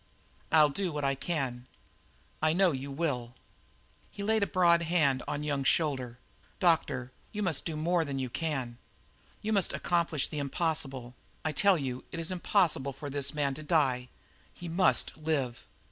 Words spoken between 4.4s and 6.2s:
the broad hand on Young's shoulder.